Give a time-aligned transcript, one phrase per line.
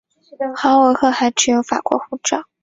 [0.55, 2.45] 豪尔赫还持有法国护照。